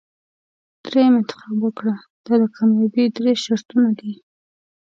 دریم 0.85 1.13
انتخاب 1.19 1.55
وکړه 1.61 1.93
دا 2.25 2.33
د 2.41 2.43
کامیابۍ 2.55 3.05
درې 3.17 3.31
شرطونه 3.43 3.89
دي. 3.99 4.13